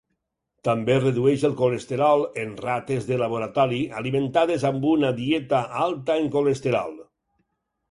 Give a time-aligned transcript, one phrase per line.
[0.67, 7.01] També redueix el colesterol en rates de laboratori alimentades amb una dieta alta en colesterol.